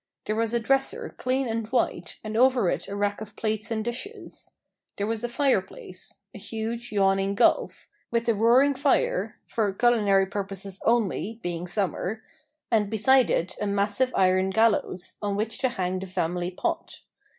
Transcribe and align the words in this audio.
There 0.25 0.35
was 0.35 0.51
a 0.51 0.59
dresser, 0.59 1.13
clean 1.15 1.47
and 1.47 1.67
white, 1.67 2.17
and 2.23 2.35
over 2.35 2.71
it 2.71 2.87
a 2.87 2.95
rack 2.95 3.21
of 3.21 3.35
plates 3.35 3.69
and 3.69 3.85
dishes. 3.85 4.49
There 4.97 5.05
was 5.05 5.23
a 5.23 5.29
fire 5.29 5.61
place 5.61 6.21
a 6.33 6.39
huge 6.39 6.91
yawning 6.91 7.35
gulf; 7.35 7.87
with 8.09 8.27
a 8.27 8.33
roaring 8.33 8.73
fire, 8.73 9.37
(for 9.45 9.71
culinary 9.73 10.25
purposes 10.25 10.79
only, 10.85 11.39
being 11.43 11.67
summer), 11.67 12.23
and 12.71 12.89
beside 12.89 13.29
it 13.29 13.55
a 13.61 13.67
massive 13.67 14.11
iron 14.15 14.49
gallows, 14.49 15.17
on 15.21 15.35
which 15.35 15.59
to 15.59 15.69
hang 15.69 15.99
the 15.99 16.07
family 16.07 16.49
pot. 16.49 17.01